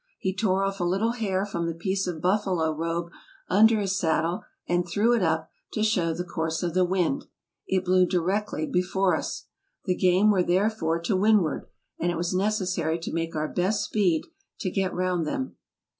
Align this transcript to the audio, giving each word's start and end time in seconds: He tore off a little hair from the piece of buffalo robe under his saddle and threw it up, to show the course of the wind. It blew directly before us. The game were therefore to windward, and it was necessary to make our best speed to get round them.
He 0.17 0.35
tore 0.35 0.63
off 0.63 0.79
a 0.79 0.83
little 0.83 1.11
hair 1.11 1.45
from 1.45 1.67
the 1.67 1.75
piece 1.75 2.07
of 2.07 2.23
buffalo 2.23 2.73
robe 2.75 3.11
under 3.49 3.79
his 3.79 3.99
saddle 3.99 4.41
and 4.67 4.83
threw 4.87 5.13
it 5.13 5.21
up, 5.21 5.51
to 5.73 5.83
show 5.83 6.11
the 6.11 6.23
course 6.23 6.63
of 6.63 6.73
the 6.73 6.83
wind. 6.83 7.25
It 7.67 7.85
blew 7.85 8.07
directly 8.07 8.65
before 8.65 9.15
us. 9.15 9.45
The 9.85 9.93
game 9.93 10.31
were 10.31 10.41
therefore 10.41 10.99
to 11.01 11.15
windward, 11.15 11.67
and 11.99 12.11
it 12.11 12.17
was 12.17 12.33
necessary 12.33 12.97
to 12.97 13.13
make 13.13 13.35
our 13.35 13.47
best 13.47 13.83
speed 13.83 14.25
to 14.61 14.71
get 14.71 14.91
round 14.91 15.27
them. 15.27 15.57